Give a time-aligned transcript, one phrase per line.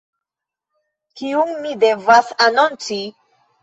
[1.21, 3.03] Kiun mi devas anonci?